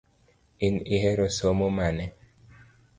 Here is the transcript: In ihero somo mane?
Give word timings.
In 0.65 0.75
ihero 0.95 1.27
somo 1.37 1.67
mane? 1.77 2.05